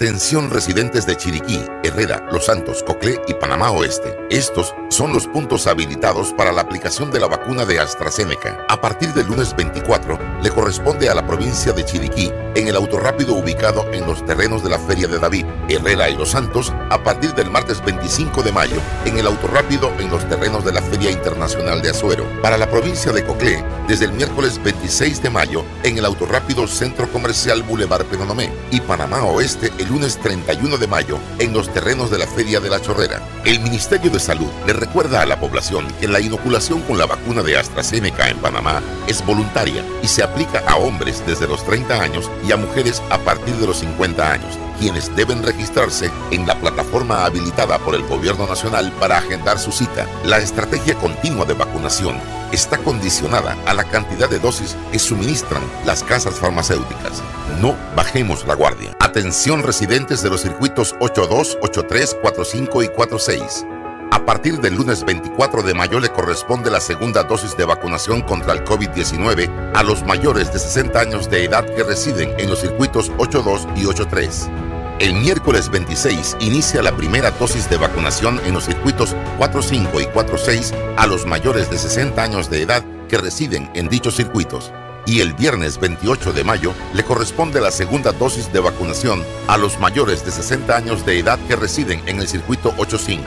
[0.00, 4.16] Atención residentes de Chiriquí, Herrera, Los Santos, Coclé y Panamá Oeste.
[4.30, 8.64] Estos son los puntos habilitados para la aplicación de la vacuna de AstraZeneca.
[8.68, 13.34] A partir del lunes 24, le corresponde a la provincia de Chiriquí en el autorrápido
[13.34, 17.34] ubicado en los terrenos de la Feria de David, Herrera y Los Santos, a partir
[17.34, 21.82] del martes 25 de mayo en el autorrápido en los terrenos de la Feria Internacional
[21.82, 22.24] de Azuero.
[22.40, 27.10] Para la provincia de Coclé, desde el miércoles 26 de mayo en el autorrápido Centro
[27.10, 32.26] Comercial Boulevard Penonomé y Panamá Oeste lunes 31 de mayo en los terrenos de la
[32.26, 33.22] Feria de la Chorrera.
[33.44, 37.42] El Ministerio de Salud le recuerda a la población que la inoculación con la vacuna
[37.42, 42.30] de AstraZeneca en Panamá es voluntaria y se aplica a hombres desde los 30 años
[42.46, 47.24] y a mujeres a partir de los 50 años, quienes deben registrarse en la plataforma
[47.24, 50.06] habilitada por el Gobierno Nacional para agendar su cita.
[50.24, 52.16] La estrategia continua de vacunación
[52.52, 57.22] está condicionada a la cantidad de dosis que suministran las casas farmacéuticas.
[57.60, 58.97] No bajemos la guardia.
[59.08, 63.64] Atención residentes de los circuitos 82, 83, 45 y 46.
[64.10, 68.52] A partir del lunes 24 de mayo le corresponde la segunda dosis de vacunación contra
[68.52, 73.10] el COVID-19 a los mayores de 60 años de edad que residen en los circuitos
[73.16, 74.50] 82 y 83.
[74.98, 80.74] El miércoles 26 inicia la primera dosis de vacunación en los circuitos 45 y 46
[80.98, 84.72] a los mayores de 60 años de edad que residen en dichos circuitos.
[85.06, 89.80] Y el viernes 28 de mayo le corresponde la segunda dosis de vacunación a los
[89.80, 93.24] mayores de 60 años de edad que residen en el circuito 85.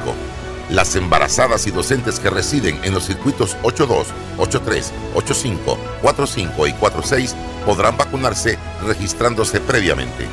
[0.69, 4.07] Las embarazadas y docentes que residen en los circuitos 82,
[4.37, 7.35] 83, 85, 45 y 46
[7.65, 10.27] podrán vacunarse registrándose previamente.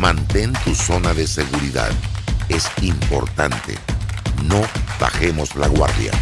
[0.00, 1.90] Mantén tu zona de seguridad.
[2.50, 3.78] Es importante.
[4.50, 4.60] No
[5.00, 6.12] bajemos la guardia.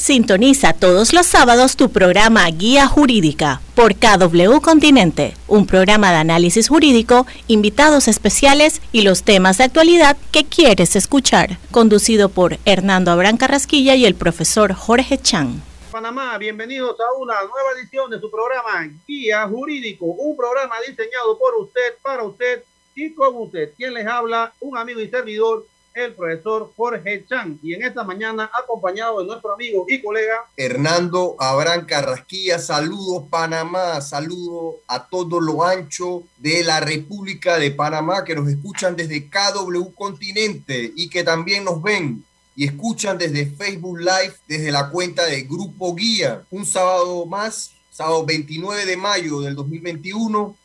[0.00, 6.70] Sintoniza todos los sábados tu programa Guía Jurídica por KW Continente, un programa de análisis
[6.70, 13.36] jurídico, invitados especiales y los temas de actualidad que quieres escuchar, conducido por Hernando Abrán
[13.36, 15.62] Carrasquilla y el profesor Jorge Chan.
[15.92, 21.56] Panamá, bienvenidos a una nueva edición de su programa Guía Jurídico, un programa diseñado por
[21.56, 23.74] usted, para usted y con usted.
[23.76, 27.58] Quien les habla, un amigo y servidor, el profesor Jorge Chan.
[27.62, 32.58] Y en esta mañana, acompañado de nuestro amigo y colega Hernando Abrán Carrasquilla.
[32.58, 34.00] Saludos, Panamá.
[34.00, 39.92] Saludos a todo lo ancho de la República de Panamá que nos escuchan desde KW
[39.94, 42.24] Continente y que también nos ven
[42.56, 46.42] y escuchan desde Facebook Live, desde la cuenta de Grupo Guía.
[46.50, 50.56] Un sábado más, sábado 29 de mayo del 2021,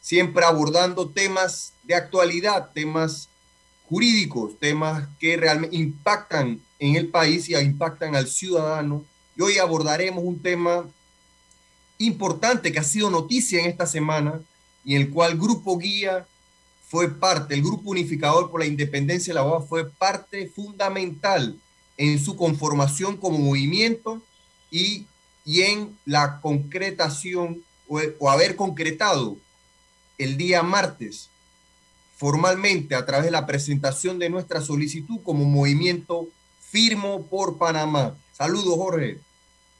[0.00, 3.28] siempre abordando temas de actualidad, temas
[3.92, 9.04] jurídicos, temas que realmente impactan en el país y impactan al ciudadano.
[9.36, 10.88] Y hoy abordaremos un tema
[11.98, 14.40] importante que ha sido noticia en esta semana
[14.82, 16.26] y en el cual Grupo Guía
[16.88, 21.54] fue parte, el Grupo Unificador por la Independencia de la UAS fue parte fundamental
[21.98, 24.22] en su conformación como movimiento
[24.70, 25.04] y,
[25.44, 29.36] y en la concretación o haber concretado
[30.16, 31.28] el día martes
[32.22, 36.28] formalmente a través de la presentación de nuestra solicitud como movimiento
[36.60, 38.14] Firmo por Panamá.
[38.30, 39.18] Saludos, Jorge.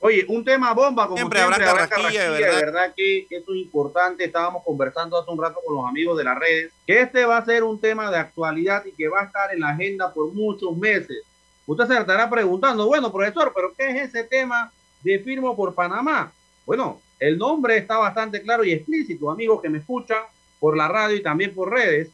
[0.00, 2.60] Oye, un tema bomba, como Siempre siempre, habrá carrasquilla, carrasquilla, de de verdad.
[2.66, 6.36] verdad que esto es importante, estábamos conversando hace un rato con los amigos de las
[6.36, 9.54] redes, que este va a ser un tema de actualidad y que va a estar
[9.54, 11.22] en la agenda por muchos meses.
[11.64, 14.72] Usted se estará preguntando, bueno, profesor, pero ¿qué es ese tema
[15.04, 16.32] de Firmo por Panamá?
[16.66, 20.22] Bueno, el nombre está bastante claro y explícito, amigos que me escuchan
[20.58, 22.10] por la radio y también por redes.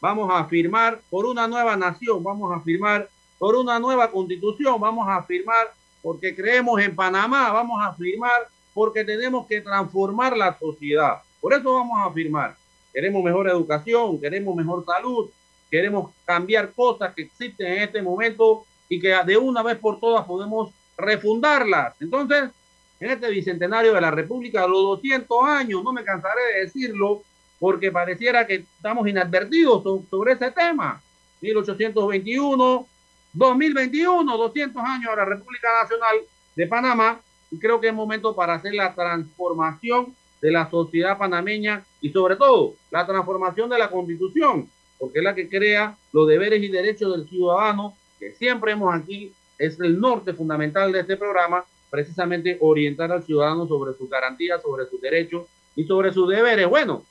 [0.00, 3.08] Vamos a firmar por una nueva nación, vamos a firmar
[3.38, 9.04] por una nueva constitución, vamos a firmar porque creemos en Panamá, vamos a firmar porque
[9.04, 11.18] tenemos que transformar la sociedad.
[11.40, 12.56] Por eso vamos a firmar.
[12.92, 15.30] Queremos mejor educación, queremos mejor salud,
[15.70, 20.24] queremos cambiar cosas que existen en este momento y que de una vez por todas
[20.26, 21.94] podemos refundarlas.
[22.00, 22.50] Entonces,
[22.98, 27.22] en este bicentenario de la República, los 200 años, no me cansaré de decirlo,
[27.60, 31.00] porque pareciera que estamos inadvertidos sobre ese tema.
[31.42, 32.86] 1821,
[33.34, 36.16] 2021, 200 años de la República Nacional
[36.56, 37.20] de Panamá,
[37.50, 42.36] y creo que es momento para hacer la transformación de la sociedad panameña y sobre
[42.36, 44.68] todo la transformación de la constitución,
[44.98, 49.32] porque es la que crea los deberes y derechos del ciudadano, que siempre hemos aquí,
[49.58, 54.86] es el norte fundamental de este programa, precisamente orientar al ciudadano sobre sus garantías, sobre
[54.86, 55.44] sus derechos
[55.76, 56.66] y sobre sus deberes.
[56.68, 57.04] Bueno,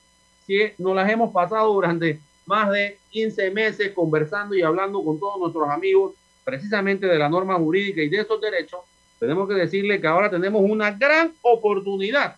[0.50, 5.40] si nos las hemos pasado durante más de 15 meses conversando y hablando con todos
[5.40, 8.80] nuestros amigos precisamente de la norma jurídica y de esos derechos,
[9.20, 12.36] tenemos que decirle que ahora tenemos una gran oportunidad,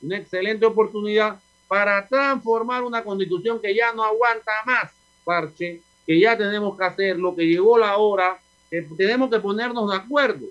[0.00, 4.90] una excelente oportunidad para transformar una constitución que ya no aguanta más,
[5.22, 8.38] parche, que ya tenemos que hacer, lo que llegó la hora,
[8.70, 10.46] que tenemos que ponernos de acuerdo.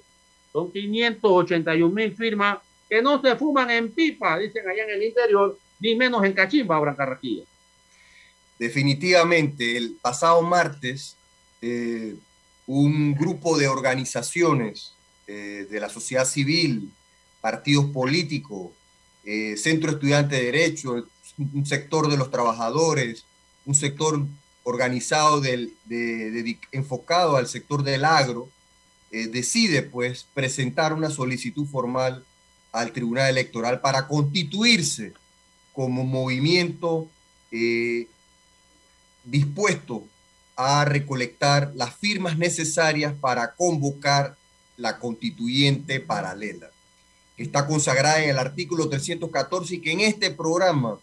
[0.54, 5.58] Son 581 mil firmas que no se fuman en pipa, dicen allá en el interior,
[5.80, 7.44] ni menos en cachimba, Abraham Carraquilla.
[8.58, 11.16] Definitivamente, el pasado martes,
[11.62, 12.16] eh,
[12.68, 14.94] un grupo de organizaciones
[15.28, 16.92] eh, de la sociedad civil,
[17.40, 18.72] partidos políticos,
[19.24, 23.24] eh, Centro Estudiante de Derecho, un sector de los trabajadores,
[23.66, 24.26] un sector
[24.64, 25.74] organizado del,
[26.74, 28.50] enfocado al sector del agro,
[29.10, 32.24] decide pues presentar una solicitud formal
[32.72, 35.14] al Tribunal Electoral para constituirse
[35.74, 37.08] como movimiento
[37.52, 38.08] eh,
[39.24, 40.04] dispuesto
[40.56, 44.36] a recolectar las firmas necesarias para convocar
[44.78, 46.70] la constituyente paralela,
[47.38, 51.00] que está consagrada en el artículo 314 y que en este programa,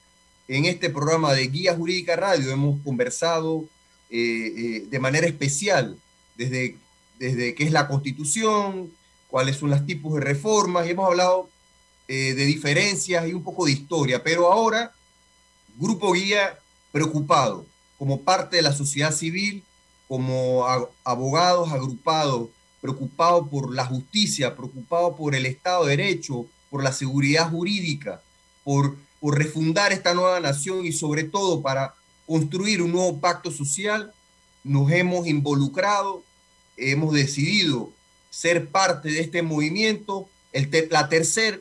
[0.49, 3.65] en este programa de Guía Jurídica Radio hemos conversado
[4.11, 5.99] eh, eh, de manera especial
[6.37, 6.77] desde,
[7.19, 8.91] desde qué es la constitución,
[9.29, 11.49] cuáles son los tipos de reformas, y hemos hablado
[12.09, 14.93] eh, de diferencias y un poco de historia, pero ahora,
[15.77, 16.59] Grupo Guía
[16.93, 17.67] preocupado,
[17.99, 19.63] como parte de la sociedad civil,
[20.09, 20.65] como
[21.05, 22.49] abogados agrupados,
[22.81, 28.23] preocupados por la justicia, preocupados por el Estado de Derecho, por la seguridad jurídica,
[28.63, 31.95] por, por refundar esta nueva nación y sobre todo para
[32.27, 34.13] construir un nuevo pacto social,
[34.63, 36.23] nos hemos involucrado,
[36.77, 37.91] hemos decidido
[38.31, 40.29] ser parte de este movimiento.
[40.53, 41.59] El la tercera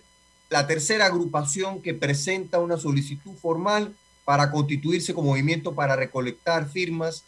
[0.56, 3.94] la tercera agrupación que presenta una solicitud formal
[4.24, 7.24] para constituirse como movimiento para recolectar firmas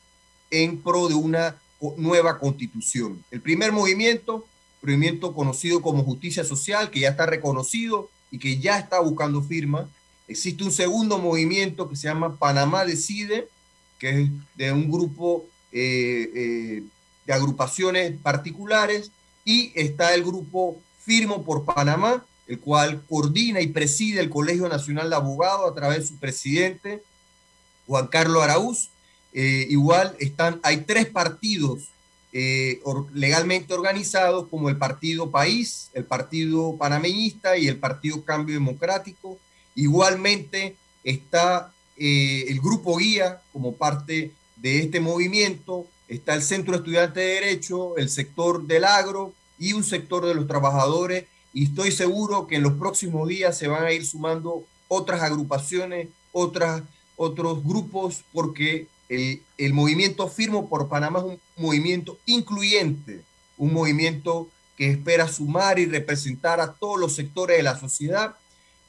[0.49, 1.57] en pro de una
[1.97, 3.21] nueva constitución.
[3.29, 4.45] El primer movimiento,
[4.81, 9.87] movimiento conocido como Justicia Social, que ya está reconocido y que ya está buscando firmas.
[10.29, 13.49] Existe un segundo movimiento que se llama Panamá Decide,
[13.99, 16.83] que es de un grupo eh, eh,
[17.25, 19.11] de agrupaciones particulares,
[19.43, 25.09] y está el grupo Firmo por Panamá, el cual coordina y preside el Colegio Nacional
[25.09, 27.03] de Abogados a través de su presidente,
[27.85, 28.89] Juan Carlos Araúz.
[29.33, 31.89] Eh, igual están, hay tres partidos
[32.33, 32.81] eh,
[33.13, 39.37] legalmente organizados como el Partido País, el Partido Panameñista y el Partido Cambio Democrático.
[39.75, 47.19] Igualmente está eh, el Grupo Guía como parte de este movimiento, está el Centro Estudiante
[47.19, 51.25] de Derecho, el sector del agro y un sector de los trabajadores
[51.57, 56.09] y estoy seguro que en los próximos días se van a ir sumando otras agrupaciones,
[56.31, 56.83] otras,
[57.15, 63.23] otros grupos, porque el, el movimiento Firmo por Panamá es un movimiento incluyente,
[63.57, 64.47] un movimiento
[64.77, 68.35] que espera sumar y representar a todos los sectores de la sociedad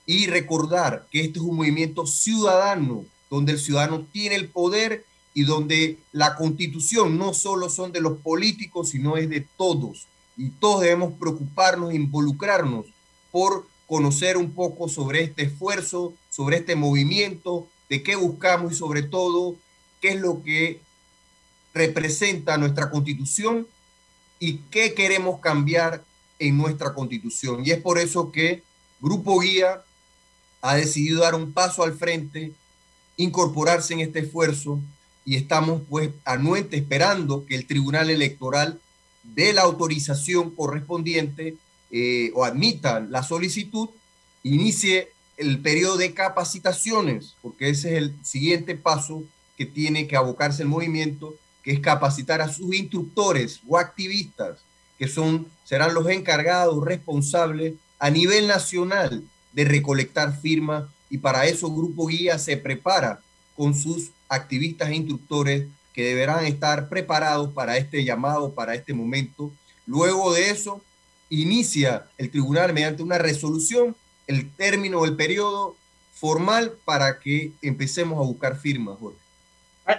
[0.05, 5.45] y recordar que este es un movimiento ciudadano, donde el ciudadano tiene el poder y
[5.45, 10.07] donde la constitución no solo son de los políticos, sino es de todos
[10.39, 12.87] y todos debemos preocuparnos, involucrarnos
[13.33, 19.03] por conocer un poco sobre este esfuerzo, sobre este movimiento, de qué buscamos y sobre
[19.03, 19.57] todo
[20.01, 20.81] qué es lo que
[21.75, 23.67] representa nuestra constitución
[24.39, 26.05] y qué queremos cambiar
[26.39, 27.63] en nuestra constitución.
[27.65, 28.63] Y es por eso que
[29.01, 29.83] Grupo Guía
[30.61, 32.53] ha decidido dar un paso al frente,
[33.17, 34.79] incorporarse en este esfuerzo
[35.25, 38.81] y estamos pues anuente esperando que el Tribunal Electoral
[39.35, 41.57] de la autorización correspondiente
[41.91, 43.89] eh, o admitan la solicitud,
[44.43, 49.23] inicie el periodo de capacitaciones, porque ese es el siguiente paso
[49.57, 54.59] que tiene que abocarse el movimiento, que es capacitar a sus instructores o activistas,
[54.99, 61.73] que son, serán los encargados, responsables a nivel nacional de recolectar firmas y para eso
[61.73, 63.21] Grupo Guía se prepara
[63.57, 65.67] con sus activistas e instructores
[65.99, 69.51] que deberán estar preparados para este llamado, para este momento.
[69.85, 70.81] Luego de eso,
[71.29, 73.97] inicia el tribunal mediante una resolución
[74.29, 75.75] el término, el periodo
[76.13, 79.19] formal para que empecemos a buscar firmas, Jorge.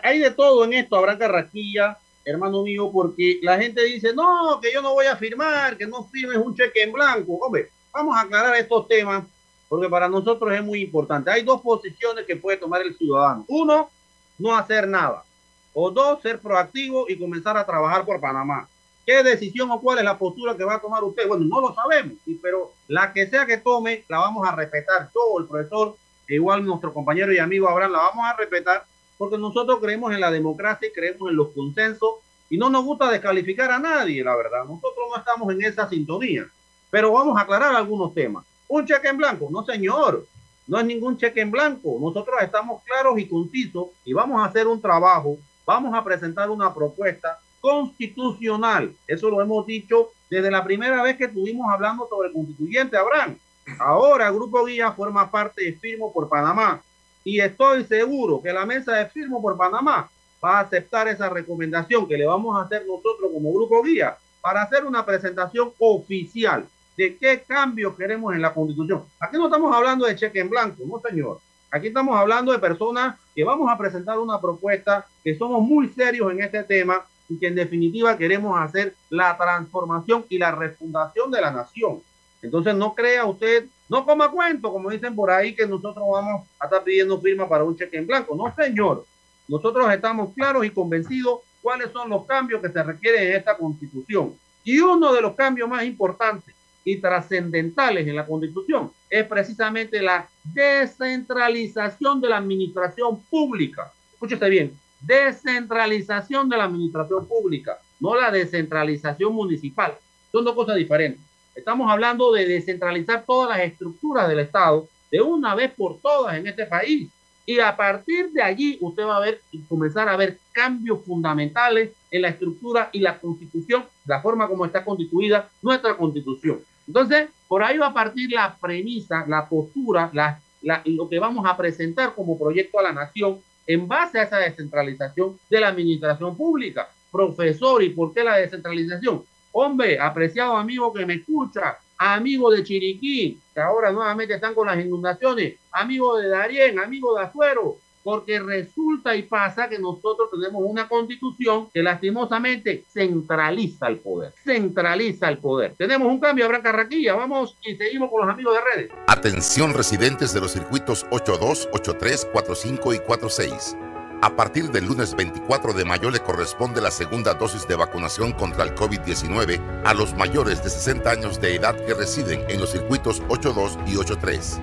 [0.02, 4.72] Hay de todo en esto, habrá carraquilla, hermano mío, porque la gente dice, no, que
[4.72, 7.34] yo no voy a firmar, que no firmes un cheque en blanco.
[7.34, 9.26] Hombre, vamos a aclarar estos temas,
[9.68, 11.30] porque para nosotros es muy importante.
[11.30, 13.44] Hay dos posiciones que puede tomar el ciudadano.
[13.50, 13.90] Uno,
[14.38, 15.26] no hacer nada.
[15.74, 18.68] O dos, ser proactivo y comenzar a trabajar por Panamá.
[19.06, 21.28] ¿Qué decisión o cuál es la postura que va a tomar usted?
[21.28, 25.10] Bueno, no lo sabemos, pero la que sea que tome, la vamos a respetar.
[25.12, 25.96] Todo el profesor,
[26.28, 28.86] e igual nuestro compañero y amigo Abraham, la vamos a respetar
[29.18, 32.16] porque nosotros creemos en la democracia y creemos en los consensos
[32.50, 34.64] y no nos gusta descalificar a nadie, la verdad.
[34.66, 36.46] Nosotros no estamos en esa sintonía,
[36.90, 38.46] pero vamos a aclarar algunos temas.
[38.68, 39.50] ¿Un cheque en blanco?
[39.52, 40.26] No, señor.
[40.68, 41.98] No es ningún cheque en blanco.
[42.00, 45.38] Nosotros estamos claros y concisos y vamos a hacer un trabajo,
[45.70, 48.92] vamos a presentar una propuesta constitucional.
[49.06, 53.38] Eso lo hemos dicho desde la primera vez que estuvimos hablando sobre el constituyente, Abraham.
[53.78, 56.82] Ahora Grupo Guía forma parte de Firmo por Panamá
[57.24, 60.10] y estoy seguro que la mesa de Firmo por Panamá
[60.44, 64.64] va a aceptar esa recomendación que le vamos a hacer nosotros como Grupo Guía para
[64.64, 66.66] hacer una presentación oficial
[66.98, 69.04] de qué cambios queremos en la constitución.
[69.20, 71.40] Aquí no estamos hablando de cheque en blanco, no señor.
[71.72, 76.32] Aquí estamos hablando de personas que vamos a presentar una propuesta, que somos muy serios
[76.32, 81.42] en este tema y que en definitiva queremos hacer la transformación y la refundación de
[81.42, 82.02] la nación.
[82.42, 86.66] Entonces no crea usted, no coma cuento, como dicen por ahí, que nosotros vamos a
[86.66, 88.36] estar pidiendo firma para un cheque en blanco.
[88.36, 89.06] No, señor.
[89.48, 94.34] Nosotros estamos claros y convencidos cuáles son los cambios que se requieren en esta constitución.
[94.64, 100.28] Y uno de los cambios más importantes y trascendentales en la constitución es precisamente la
[100.44, 103.92] descentralización de la administración pública.
[104.14, 109.94] Escúchese bien, descentralización de la administración pública, no la descentralización municipal.
[110.32, 111.22] Son dos cosas diferentes.
[111.56, 116.48] Estamos hablando de descentralizar todas las estructuras del Estado de una vez por todas en
[116.48, 117.10] este país.
[117.46, 121.92] Y a partir de allí usted va a ver y comenzar a ver cambios fundamentales
[122.12, 126.60] en la estructura y la constitución, la forma como está constituida nuestra constitución.
[126.88, 130.42] Entonces, por ahí va a partir la premisa, la postura, la,
[130.86, 135.38] lo que vamos a presentar como proyecto a la nación en base a esa descentralización
[135.50, 136.90] de la administración pública.
[137.12, 139.24] Profesor, ¿y por qué la descentralización?
[139.52, 144.80] Hombre, apreciado amigo que me escucha, amigo de Chiriquí, que ahora nuevamente están con las
[144.80, 150.88] inundaciones, amigo de Darién, amigo de Azuero, porque resulta y pasa que nosotros tenemos una
[150.88, 155.76] constitución que lastimosamente centraliza el poder, centraliza el poder.
[155.78, 158.92] Tenemos un cambio, habrá carraquilla, vamos y seguimos con los amigos de redes.
[159.08, 163.76] Atención residentes de los circuitos 82, 83, 45 y 46.
[164.22, 168.66] A partir del lunes 24 de mayo le corresponde la segunda dosis de vacunación contra
[168.66, 173.22] el COVID-19 a los mayores de 60 años de edad que residen en los circuitos
[173.30, 174.60] 82 y 83.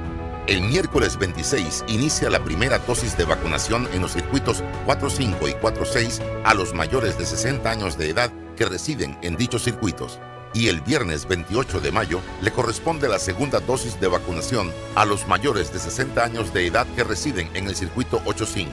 [0.46, 6.22] El miércoles 26 inicia la primera dosis de vacunación en los circuitos 45 y 46
[6.44, 10.20] a los mayores de 60 años de edad que residen en dichos circuitos.
[10.54, 15.26] Y el viernes 28 de mayo le corresponde la segunda dosis de vacunación a los
[15.26, 18.70] mayores de 60 años de edad que residen en el circuito 85.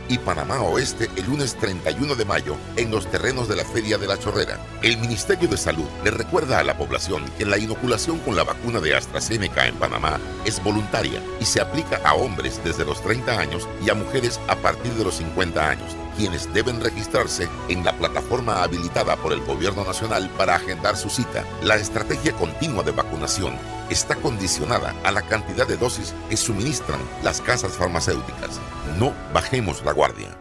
[0.09, 4.07] Y Panamá Oeste el lunes 31 de mayo en los terrenos de la Feria de
[4.07, 4.59] la Chorrera.
[4.83, 8.81] El Ministerio de Salud le recuerda a la población que la inoculación con la vacuna
[8.81, 13.69] de AstraZeneca en Panamá es voluntaria y se aplica a hombres desde los 30 años
[13.85, 18.65] y a mujeres a partir de los 50 años quienes deben registrarse en la plataforma
[18.65, 21.45] habilitada por el Gobierno Nacional para agendar su cita.
[21.63, 23.55] La estrategia continua de vacunación
[23.91, 28.61] está condicionada a la cantidad de dosis que suministran las casas farmacéuticas.
[28.99, 30.37] No bajemos la guardia.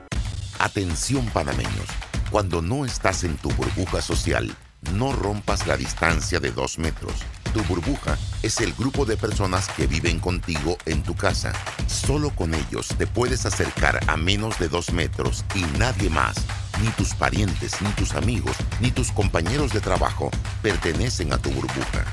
[0.59, 1.87] Atención panameños,
[2.31, 4.55] cuando no estás en tu burbuja social,
[4.93, 7.13] no rompas la distancia de dos metros.
[7.53, 11.53] Tu burbuja es el grupo de personas que viven contigo en tu casa.
[11.87, 16.37] Solo con ellos te puedes acercar a menos de dos metros y nadie más,
[16.81, 20.29] ni tus parientes, ni tus amigos, ni tus compañeros de trabajo
[20.61, 22.05] pertenecen a tu burbuja.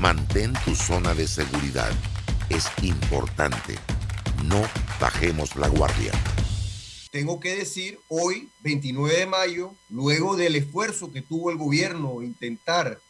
[0.00, 1.90] Mantén tu zona de seguridad.
[2.48, 3.78] Es importante.
[4.44, 4.62] No
[5.00, 6.12] bajemos la guardia
[7.10, 13.00] tengo que decir, hoy, 29 de mayo, luego del esfuerzo que tuvo el gobierno intentar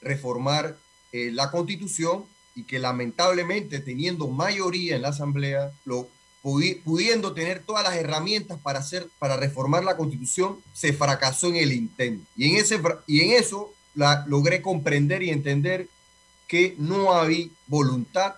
[0.00, 0.76] reformar
[1.12, 6.08] eh, la constitución y que lamentablemente teniendo mayoría en la asamblea, lo,
[6.42, 11.72] pudiendo tener todas las herramientas para hacer para reformar la constitución se fracasó en el
[11.72, 13.74] intento y en ese y en eso
[14.26, 15.86] logré comprender y entender
[16.50, 18.34] que no hay voluntad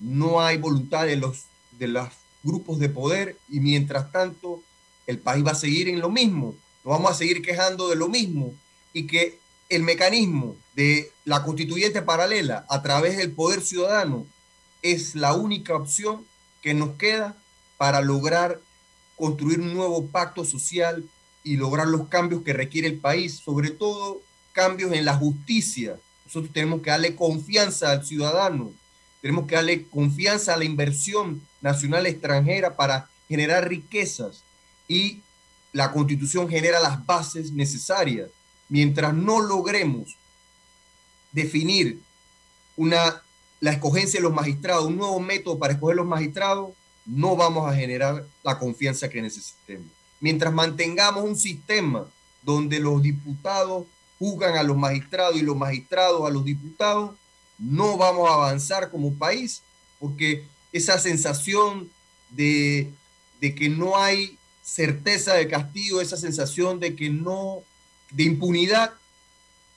[0.00, 1.44] no hay voluntad de los
[1.78, 4.60] de las grupos de poder y mientras tanto
[5.06, 8.08] el país va a seguir en lo mismo, nos vamos a seguir quejando de lo
[8.08, 8.52] mismo
[8.92, 14.26] y que el mecanismo de la constituyente paralela a través del poder ciudadano
[14.82, 16.24] es la única opción
[16.60, 17.36] que nos queda
[17.78, 18.60] para lograr
[19.16, 21.04] construir un nuevo pacto social
[21.44, 24.20] y lograr los cambios que requiere el país, sobre todo
[24.52, 25.96] cambios en la justicia.
[26.24, 28.72] Nosotros tenemos que darle confianza al ciudadano,
[29.20, 34.42] tenemos que darle confianza a la inversión nacional extranjera para generar riquezas
[34.88, 35.20] y
[35.72, 38.30] la constitución genera las bases necesarias.
[38.68, 40.16] Mientras no logremos
[41.32, 42.00] definir
[42.76, 43.22] una,
[43.60, 46.70] la escogencia de los magistrados, un nuevo método para escoger los magistrados,
[47.04, 49.88] no vamos a generar la confianza que necesitemos.
[50.20, 52.06] Mientras mantengamos un sistema
[52.42, 53.86] donde los diputados
[54.18, 57.12] juzgan a los magistrados y los magistrados a los diputados,
[57.58, 59.62] no vamos a avanzar como país
[59.98, 61.88] porque esa sensación
[62.30, 62.92] de,
[63.40, 67.62] que no hay certeza de castigo, esa sensación de que no,
[68.10, 68.92] de impunidad,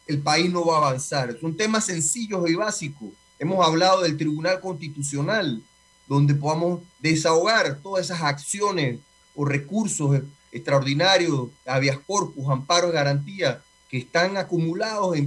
[0.08, 1.38] el país no va a avanzar.
[1.40, 3.10] Son temas sencillos y básicos.
[3.40, 5.62] Hemos hablado del Tribunal Constitucional,
[6.08, 9.00] donde podamos desahogar todas esas acciones
[9.36, 10.22] o recursos
[10.52, 15.18] extraordinarios, habeas corpus, amparos, garantía, que están acumulados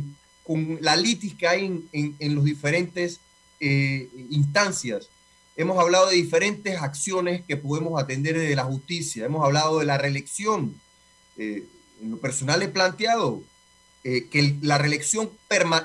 [0.44, 3.20] con la litis que hay en, en, los diferentes
[3.60, 5.08] eh, instancias
[5.60, 9.98] hemos hablado de diferentes acciones que podemos atender desde la justicia, hemos hablado de la
[9.98, 10.74] reelección.
[11.36, 11.66] Eh,
[12.00, 13.42] en lo personal he planteado
[14.02, 15.30] eh, que la reelección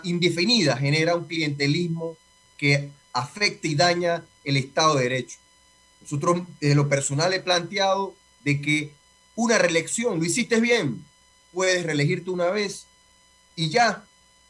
[0.03, 2.15] indefinida genera un clientelismo
[2.57, 5.37] que afecta y daña el Estado de Derecho.
[6.01, 8.93] Nosotros, en lo personal, he planteado de que
[9.35, 11.03] una reelección, lo hiciste bien,
[11.55, 12.85] puedes reelegirte una vez
[13.55, 14.03] y ya,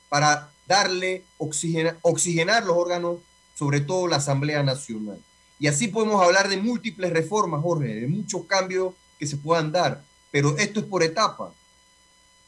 [0.09, 3.19] para darle, oxigenar los órganos
[3.53, 5.21] sobre todo la Asamblea Nacional.
[5.59, 10.03] Y así podemos hablar de múltiples reformas, Jorge, de muchos cambios que se puedan dar,
[10.31, 11.53] pero esto es por etapa.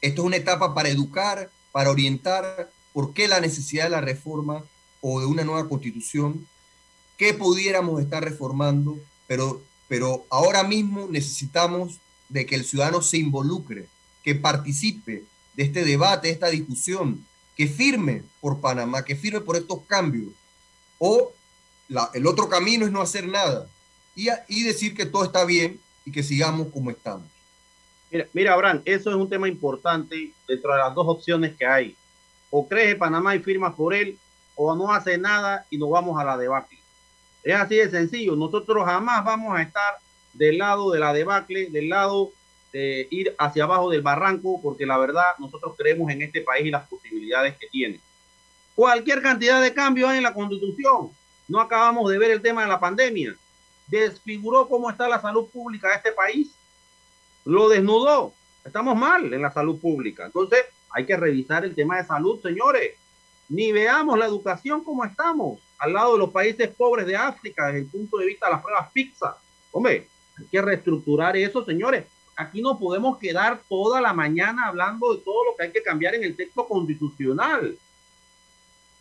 [0.01, 4.63] Esto es una etapa para educar, para orientar por qué la necesidad de la reforma
[5.01, 6.45] o de una nueva constitución,
[7.15, 13.87] qué pudiéramos estar reformando, pero, pero ahora mismo necesitamos de que el ciudadano se involucre,
[14.27, 19.55] que participe de este debate, de esta discusión, que firme por Panamá, que firme por
[19.55, 20.33] estos cambios,
[20.99, 21.31] o
[22.13, 23.69] el otro camino es no hacer nada
[24.15, 27.25] y, decir que todo está bien y que sigamos como estamos.
[28.11, 31.95] Mira, mira, Abraham, eso es un tema importante dentro de las dos opciones que hay.
[32.49, 34.19] O crees Panamá y firmas por él,
[34.57, 36.79] o no hace nada y nos vamos a la debacle.
[37.45, 38.35] Es así de sencillo.
[38.35, 39.99] Nosotros jamás vamos a estar
[40.33, 42.33] del lado de la debacle, del lado
[42.77, 46.71] de ir hacia abajo del barranco, porque la verdad nosotros creemos en este país y
[46.71, 47.99] las posibilidades que tiene.
[48.75, 51.09] Cualquier cantidad de cambios hay en la constitución.
[51.47, 53.35] No acabamos de ver el tema de la pandemia.
[53.87, 56.49] Desfiguró cómo está la salud pública de este país.
[57.45, 58.33] Lo desnudó.
[58.63, 60.25] Estamos mal en la salud pública.
[60.25, 62.95] Entonces, hay que revisar el tema de salud, señores.
[63.49, 67.79] Ni veamos la educación como estamos, al lado de los países pobres de África, desde
[67.79, 69.37] el punto de vista de las pruebas PIXA.
[69.71, 72.05] Hombre, hay que reestructurar eso, señores.
[72.37, 76.13] Aquí no podemos quedar toda la mañana hablando de todo lo que hay que cambiar
[76.13, 77.75] en el texto constitucional.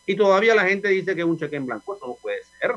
[0.06, 1.94] Y todavía la gente dice que es un cheque en blanco.
[1.94, 2.76] Eso no puede ser.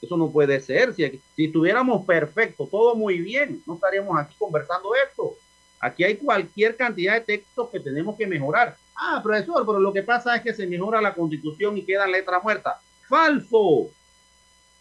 [0.00, 0.94] Eso no puede ser.
[0.94, 5.36] Si, estuviéramos perfectos, todo muy bien, no estaríamos aquí conversando esto.
[5.78, 8.76] Aquí hay cualquier cantidad de textos que tenemos que mejorar.
[8.96, 12.40] Ah, profesor, pero lo que pasa es que se mejora la constitución y queda letra
[12.40, 12.80] muerta.
[13.06, 13.90] Falso.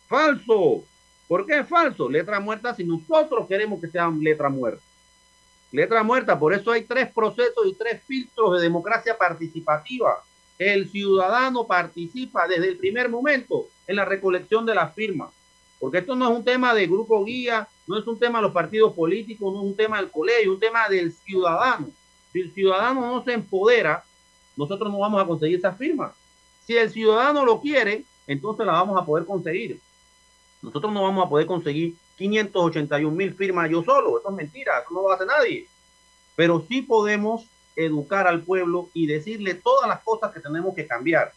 [0.07, 0.83] Falso.
[1.27, 2.09] ¿Por qué es falso?
[2.09, 4.81] Letra muerta si nosotros queremos que sea letra muerta.
[5.71, 10.23] Letra muerta, por eso hay tres procesos y tres filtros de democracia participativa.
[10.57, 15.29] El ciudadano participa desde el primer momento en la recolección de las firmas,
[15.79, 18.53] porque esto no es un tema de grupo guía, no es un tema de los
[18.53, 21.89] partidos políticos, no es un tema del colegio, es un tema del ciudadano.
[22.31, 24.03] Si el ciudadano no se empodera,
[24.55, 26.13] nosotros no vamos a conseguir esa firma.
[26.65, 29.79] Si el ciudadano lo quiere, entonces la vamos a poder conseguir.
[30.61, 34.19] Nosotros no vamos a poder conseguir 581 mil firmas yo solo.
[34.19, 35.67] Eso es mentira, eso no lo hace nadie.
[36.35, 41.31] Pero sí podemos educar al pueblo y decirle todas las cosas que tenemos que cambiar.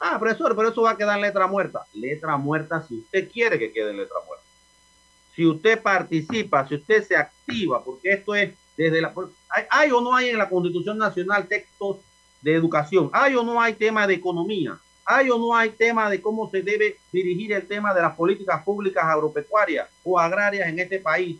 [0.00, 1.86] Ah, profesor, pero eso va a quedar letra muerta.
[1.94, 4.44] Letra muerta si usted quiere que quede letra muerta.
[5.34, 9.12] Si usted participa, si usted se activa, porque esto es desde la...
[9.48, 11.98] ¿Hay, hay o no hay en la Constitución Nacional textos
[12.42, 13.10] de educación?
[13.12, 14.78] ¿Hay o no hay tema de economía?
[15.06, 18.64] ¿Hay o no hay tema de cómo se debe dirigir el tema de las políticas
[18.64, 21.38] públicas agropecuarias o agrarias en este país?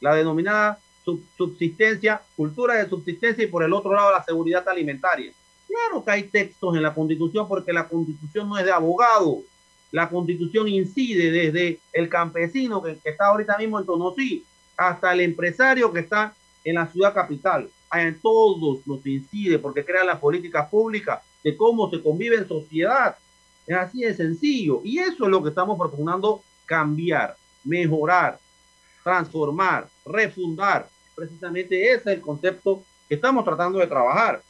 [0.00, 0.78] La denominada
[1.36, 5.32] subsistencia, cultura de subsistencia y por el otro lado la seguridad alimentaria.
[5.66, 9.38] Claro que hay textos en la constitución porque la constitución no es de abogado.
[9.90, 14.44] La constitución incide desde el campesino que, está ahorita mismo en Tonosí
[14.76, 17.68] hasta el empresario que está en la ciudad capital.
[17.92, 23.16] En todos los incide porque crea las políticas públicas de cómo se convive en sociedad.
[23.66, 24.80] Es así de sencillo.
[24.84, 28.38] Y eso es lo que estamos proponiendo cambiar, mejorar,
[29.02, 30.88] transformar, refundar.
[31.14, 34.40] Precisamente ese es el concepto que estamos tratando de trabajar.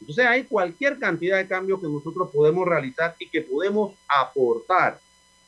[0.00, 4.98] Entonces hay cualquier cantidad de cambios que nosotros podemos realizar y que podemos aportar.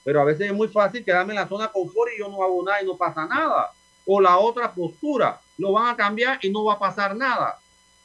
[0.04, 2.62] Pero a veces es muy fácil quedarme en la zona confort y yo no hago
[2.62, 3.72] nada y no pasa nada.
[4.06, 7.59] O la otra postura, lo van a cambiar y no va a pasar nada.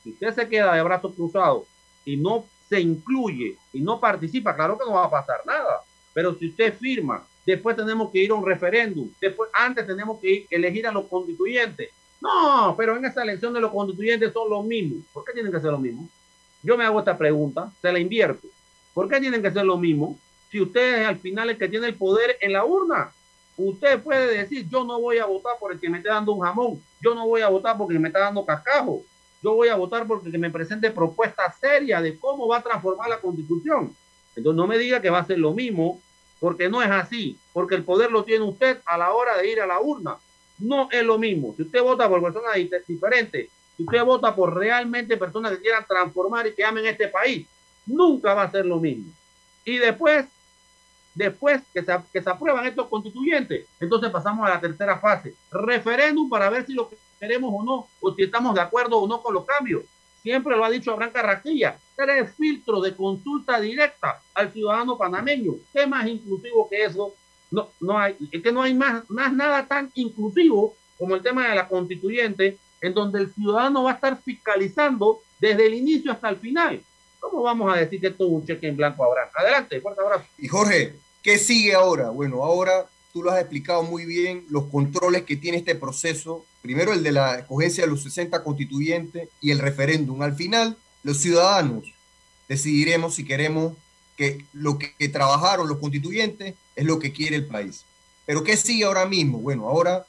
[0.03, 1.63] Si usted se queda de brazos cruzados
[2.03, 5.81] y no se incluye y no participa, claro que no va a pasar nada.
[6.13, 10.29] Pero si usted firma, después tenemos que ir a un referéndum, después antes tenemos que
[10.29, 11.89] ir, elegir a los constituyentes.
[12.19, 15.03] No, pero en esa elección de los constituyentes son los mismos.
[15.13, 16.09] ¿Por qué tienen que ser los mismos?
[16.61, 18.47] Yo me hago esta pregunta, se la invierto.
[18.93, 20.15] ¿Por qué tienen que ser los mismos?
[20.49, 23.11] Si usted es al final el que tiene el poder en la urna,
[23.57, 26.41] usted puede decir, yo no voy a votar por el que me esté dando un
[26.41, 29.03] jamón, yo no voy a votar porque me está dando cascajo,
[29.41, 33.19] yo voy a votar porque me presente propuestas serias de cómo va a transformar la
[33.19, 33.95] constitución.
[34.35, 36.01] Entonces no me diga que va a ser lo mismo,
[36.39, 39.61] porque no es así, porque el poder lo tiene usted a la hora de ir
[39.61, 40.17] a la urna.
[40.59, 41.53] No es lo mismo.
[41.55, 42.55] Si usted vota por personas
[42.87, 47.47] diferentes, si usted vota por realmente personas que quieran transformar y que amen este país,
[47.85, 49.11] nunca va a ser lo mismo.
[49.65, 50.25] Y después,
[51.15, 56.29] después que se, que se aprueban estos constituyentes, entonces pasamos a la tercera fase, referéndum
[56.29, 59.21] para ver si lo que queremos o no, o si estamos de acuerdo o no
[59.21, 59.83] con los cambios.
[60.21, 65.53] Siempre lo ha dicho Abraham Carrasquilla, tres filtros de consulta directa al ciudadano panameño.
[65.73, 67.13] ¿Qué más inclusivo que eso?
[67.51, 71.55] No, no hay, es que no hay más, nada tan inclusivo como el tema de
[71.55, 76.37] la constituyente, en donde el ciudadano va a estar fiscalizando desde el inicio hasta el
[76.37, 76.81] final.
[77.19, 79.29] ¿Cómo vamos a decir que esto es un cheque en blanco, Abraham?
[79.35, 80.25] Adelante, fuerte abrazo.
[80.37, 82.09] Y Jorge, ¿qué sigue ahora?
[82.09, 86.45] Bueno, ahora tú lo has explicado muy bien, los controles que tiene este proceso.
[86.61, 90.21] Primero el de la escogencia de los 60 constituyentes y el referéndum.
[90.21, 91.85] Al final, los ciudadanos
[92.47, 93.73] decidiremos si queremos
[94.17, 97.85] que lo que, trabajaron los constituyentes es lo que quiere el país.
[98.25, 99.39] Pero ¿qué sigue ahora mismo?
[99.39, 100.05] Bueno, ahora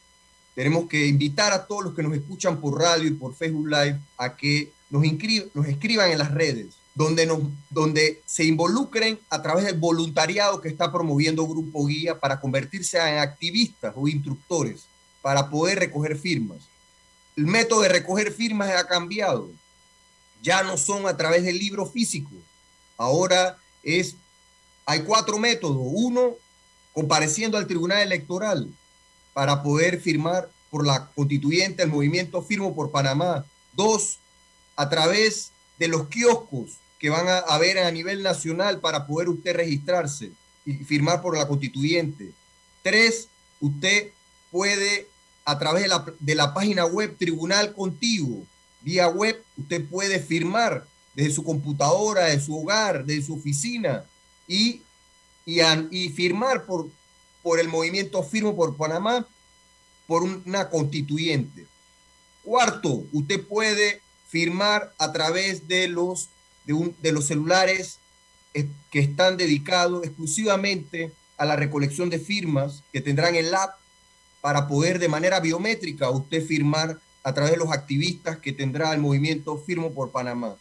[0.55, 3.99] tenemos que invitar a todos los que nos escuchan por radio y por Facebook Live
[4.19, 5.03] a que nos,
[5.55, 10.69] nos escriban en las redes donde, nos, donde se involucren a través del voluntariado que
[10.69, 14.85] está promoviendo Grupo Guía para convertirse en activistas o instructores
[15.21, 16.59] para poder recoger firmas.
[17.37, 19.51] El método de recoger firmas ha cambiado.
[20.41, 22.31] Ya no son a través del libro físico.
[22.97, 24.15] Ahora es,
[24.87, 25.79] hay cuatro métodos.
[25.81, 26.35] Uno,
[26.93, 28.69] compareciendo al Tribunal Electoral
[29.33, 33.45] para poder firmar por la constituyente, el movimiento Firmo por Panamá.
[33.73, 34.19] Dos,
[34.77, 39.55] a través de los kioscos que van a haber a nivel nacional para poder usted
[39.55, 40.33] registrarse
[40.65, 42.33] y firmar por la constituyente.
[42.83, 43.29] Tres,
[43.61, 44.09] usted
[44.51, 45.07] puede
[45.45, 48.43] a través de la, de la página web Tribunal Contigo,
[48.81, 54.07] vía web, usted puede firmar desde su computadora, de su hogar, de su oficina
[54.49, 54.81] y,
[55.45, 56.89] y, y firmar por,
[57.43, 59.27] por el movimiento Firmo por Panamá
[60.07, 61.67] por una constituyente.
[62.43, 66.31] Cuarto, usted puede firmar a través de los
[66.65, 67.99] de, los celulares
[68.91, 73.77] que están dedicados exclusivamente a la recolección de firmas que tendrán el app
[74.41, 79.01] para poder de manera biométrica usted firmar a través de los activistas que tendrá el
[79.01, 80.57] movimiento Firmo por Panamá.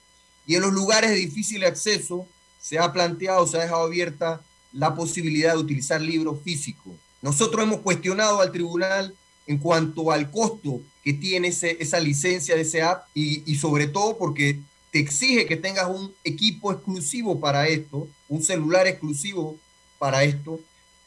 [0.47, 2.25] Y en los lugares de difícil acceso
[2.59, 6.93] se ha planteado, se ha dejado abierta la posibilidad de utilizar libros físicos.
[7.21, 9.13] Nosotros hemos cuestionado al tribunal
[9.45, 14.17] en cuanto al costo que tiene esa licencia de ese app y, y sobre todo
[14.17, 14.59] porque
[14.93, 19.57] te exige que tengas un equipo exclusivo para esto, un celular exclusivo
[19.97, 20.59] para esto.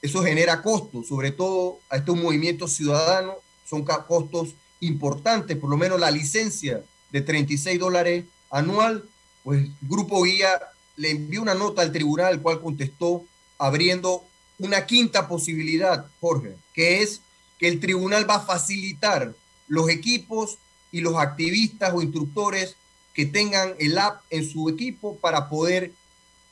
[0.03, 6.01] Eso genera costos, sobre todo a estos movimientos ciudadanos, son costos importantes, por lo menos
[6.01, 9.09] la licencia de 36 dólares anual,
[9.45, 10.61] pues Grupo Guía
[10.97, 13.25] le envió una nota al tribunal, el cual contestó
[13.57, 14.25] abriendo
[14.59, 17.21] una quinta posibilidad, Jorge, que es
[17.57, 19.33] que el tribunal va a facilitar
[19.69, 20.59] los equipos
[20.91, 22.75] y los activistas o instructores
[23.17, 25.91] que tengan el app en su equipo para poder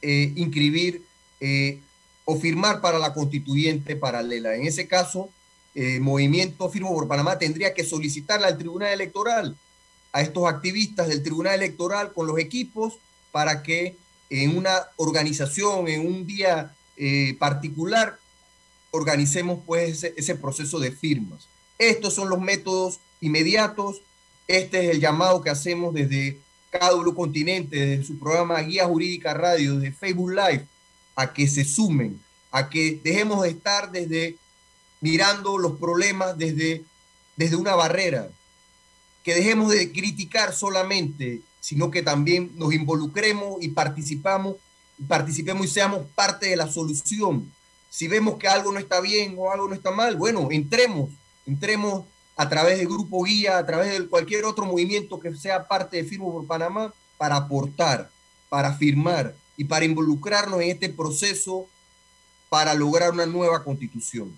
[0.00, 1.02] eh, inscribir
[1.40, 1.78] eh,
[2.24, 4.54] o firmar para la constituyente paralela.
[4.54, 5.28] En ese caso,
[5.74, 9.58] el Movimiento Firmo por Panamá tendría que solicitarle al Tribunal Electoral,
[10.12, 12.94] a estos activistas del Tribunal Electoral con los equipos
[13.30, 13.96] para que
[14.30, 18.18] en una organización, en un día eh, particular,
[18.90, 21.46] organicemos pues ese, proceso de firmas.
[21.78, 24.00] Estos son los métodos inmediatos.
[24.48, 26.38] Este es el llamado que hacemos desde
[26.74, 30.66] KW Continente, desde su programa Guía Jurídica Radio, desde Facebook Live,
[31.14, 34.36] a que se sumen, a que dejemos de estar desde
[35.00, 36.82] mirando los problemas desde,
[37.36, 38.28] desde una barrera,
[39.22, 44.56] que dejemos de criticar solamente, sino que también nos involucremos y participamos,
[45.06, 47.50] participemos y seamos parte de la solución.
[47.90, 51.10] Si vemos que algo no está bien o algo no está mal, bueno, entremos,
[51.46, 52.04] entremos
[52.36, 56.04] a través del Grupo Guía, a través de cualquier otro movimiento que sea parte de
[56.04, 58.10] Firmo por Panamá, para aportar,
[58.48, 61.66] para firmar y para involucrarnos en este proceso
[62.48, 64.36] para lograr una nueva constitución.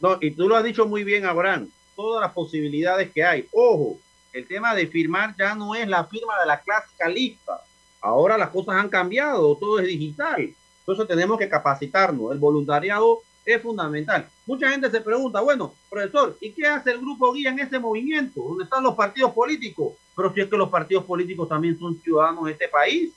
[0.00, 3.46] No, y tú lo has dicho muy bien, Abraham, todas las posibilidades que hay.
[3.52, 3.98] Ojo,
[4.32, 7.62] el tema de firmar ya no es la firma de la clásica lista.
[8.00, 10.54] Ahora las cosas han cambiado, todo es digital.
[10.80, 12.32] Entonces tenemos que capacitarnos.
[12.32, 14.28] El voluntariado es fundamental.
[14.46, 18.42] Mucha gente se pregunta, bueno, profesor, ¿y qué hace el grupo guía en ese movimiento?
[18.42, 19.94] ¿Dónde están los partidos políticos?
[20.14, 23.12] Pero si es que los partidos políticos también son ciudadanos de este país.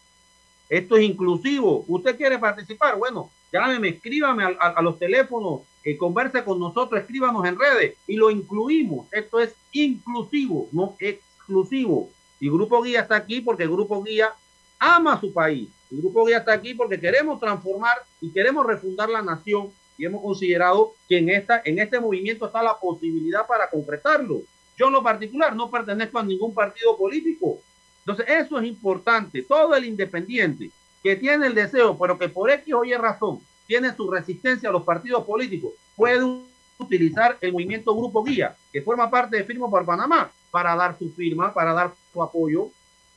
[0.70, 1.86] Esto es inclusivo.
[1.88, 2.98] ¿Usted quiere participar?
[2.98, 8.32] Bueno, llámeme, escríbame a los teléfonos que converse con nosotros, escríbanos en redes y lo
[8.32, 9.06] incluimos.
[9.12, 12.10] Esto es inclusivo, no exclusivo.
[12.40, 14.34] Y Grupo Guía está aquí porque Grupo Guía
[14.80, 15.70] ama a su país.
[15.92, 20.22] El Grupo Guía está aquí porque queremos transformar y queremos refundar la nación y hemos
[20.22, 24.42] considerado que en, esta, en este movimiento está la posibilidad para concretarlo.
[24.78, 27.60] Yo en lo particular no pertenezco a ningún partido político.
[28.00, 29.42] Entonces eso es importante.
[29.42, 30.70] Todo el independiente
[31.02, 34.72] que tiene el deseo, pero que por X o Y razón tiene su resistencia a
[34.72, 36.24] los partidos políticos, puede
[36.78, 41.10] utilizar el movimiento Grupo Guía, que forma parte de Firmo por Panamá, para dar su
[41.12, 42.70] firma, para dar su apoyo.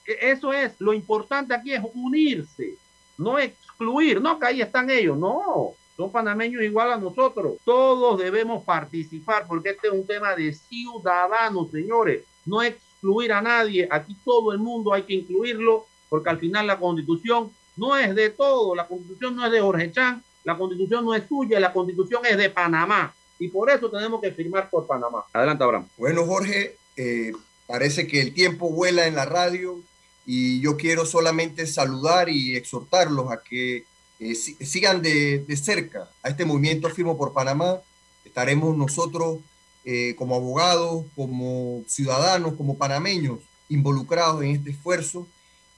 [0.07, 2.75] E, eso es, lo importante aquí es unirse,
[3.17, 7.55] no excluir, no que ahí están ellos, no, son panameños igual a nosotros.
[7.65, 13.89] Todos debemos participar porque este es un tema de ciudadanos, señores, no excluir a nadie,
[13.91, 18.31] aquí todo el mundo hay que incluirlo porque al final la constitución no es de
[18.31, 22.25] todo, la constitución no es de Jorge Chan, la constitución no es suya, la constitución
[22.25, 23.13] es de Panamá.
[23.41, 25.25] Y por eso tenemos que firmar por Panamá.
[25.33, 25.89] Adelante, Abraham.
[25.97, 27.33] Bueno, Jorge, eh,
[27.67, 29.81] parece que el tiempo vuela en la radio
[30.25, 33.85] y yo quiero solamente saludar y exhortarlos a que
[34.21, 37.81] eh, sigan de, cerca a este movimiento Firmo por Panamá.
[38.25, 39.39] Estaremos nosotros
[39.85, 45.27] eh, como abogados, como ciudadanos, como panameños involucrados en este esfuerzo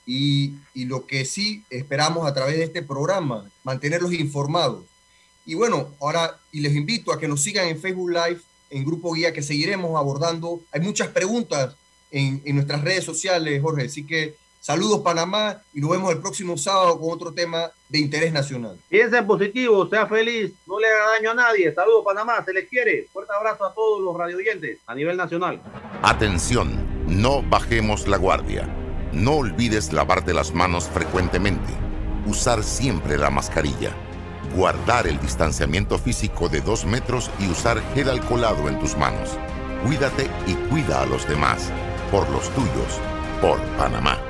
[0.07, 4.85] y, lo que sí esperamos a través de este programa, mantenerlos informados.
[5.46, 9.12] Y bueno, ahora y les invito a que nos sigan en Facebook Live, en Grupo
[9.12, 10.62] Guía, que seguiremos abordando.
[10.72, 11.76] Hay muchas preguntas
[12.11, 13.87] en, en nuestras redes sociales, Jorge.
[13.87, 18.33] Así que saludos Panamá y nos vemos el próximo sábado con otro tema de interés
[18.33, 18.79] nacional.
[18.88, 21.75] Piensa positivo, sea feliz, no le haga daño a nadie.
[21.75, 23.09] Saludos Panamá, se les quiere.
[23.12, 25.61] Fuerte abrazo a todos los radioyentes a nivel nacional.
[26.03, 28.68] Atención, no bajemos la guardia.
[29.12, 31.73] No olvides lavarte las manos frecuentemente,
[32.27, 33.92] usar siempre la mascarilla,
[34.55, 39.31] guardar el distanciamiento físico de dos metros y usar gel alcoholado en tus manos.
[39.85, 41.73] Cuídate y cuida a los demás,
[42.12, 43.01] por los tuyos,
[43.40, 44.29] por Panamá.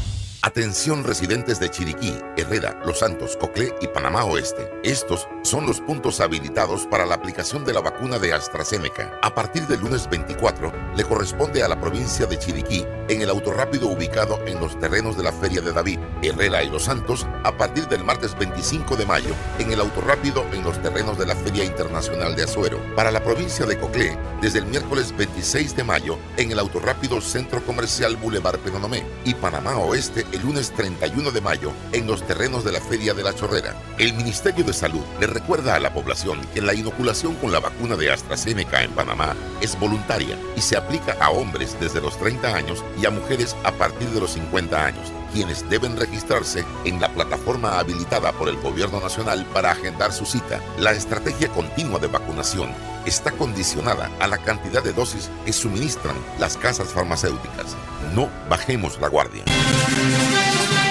[0.43, 4.71] Atención residentes de Chiriquí, Herrera, Los Santos, Coclé y Panamá Oeste.
[4.83, 9.19] Estos son los puntos habilitados para la aplicación de la vacuna de AstraZeneca.
[9.21, 13.87] A partir del lunes 24, le corresponde a la provincia de Chiriquí en el autorrápido
[13.87, 17.87] ubicado en los terrenos de la Feria de David, Herrera y Los Santos, a partir
[17.87, 22.35] del martes 25 de mayo en el autorrápido en los terrenos de la Feria Internacional
[22.35, 22.79] de Azuero.
[22.95, 27.63] Para la provincia de Coclé, desde el miércoles 26 de mayo en el autorrápido Centro
[27.63, 32.71] Comercial Boulevard Penonomé y Panamá Oeste el lunes 31 de mayo en los terrenos de
[32.71, 33.75] la Feria de la Chorrera.
[33.97, 37.95] El Ministerio de Salud le recuerda a la población que la inoculación con la vacuna
[37.95, 42.83] de AstraZeneca en Panamá es voluntaria y se aplica a hombres desde los 30 años
[43.01, 47.79] y a mujeres a partir de los 50 años, quienes deben registrarse en la plataforma
[47.79, 50.59] habilitada por el Gobierno Nacional para agendar su cita.
[50.79, 52.69] La estrategia continua de vacunación
[53.05, 57.75] está condicionada a la cantidad de dosis que suministran las casas farmacéuticas.
[58.15, 59.43] No bajemos la guardia.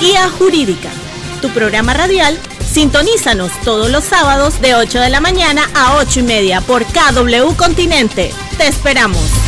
[0.01, 0.91] Guía Jurídica,
[1.43, 2.39] tu programa radial.
[2.73, 7.55] Sintonízanos todos los sábados de 8 de la mañana a 8 y media por KW
[7.57, 8.33] Continente.
[8.57, 9.40] Te esperamos.